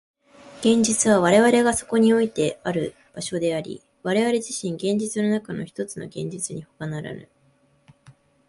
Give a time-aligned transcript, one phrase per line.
[0.61, 7.29] 現実は我々がそこにおいてある場所であり、我々自身、現実の中のひとつの現実にほかならぬ。